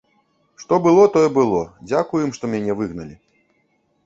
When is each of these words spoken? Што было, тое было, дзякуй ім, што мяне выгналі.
Што 0.61 0.79
было, 0.85 1.03
тое 1.15 1.27
было, 1.37 1.59
дзякуй 1.91 2.25
ім, 2.29 2.33
што 2.39 2.51
мяне 2.55 2.73
выгналі. 2.81 3.15